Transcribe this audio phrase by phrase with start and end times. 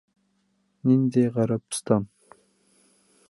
[0.91, 2.07] Ниндәй Ғәрәбстан?